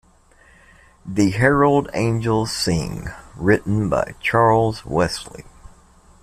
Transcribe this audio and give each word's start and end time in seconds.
The 1.05 1.29
Herald 1.29 1.87
Angels 1.93 2.51
Sing 2.51 3.09
written 3.35 3.87
by 3.87 4.15
Charles 4.19 4.83
Wesley. 4.83 5.43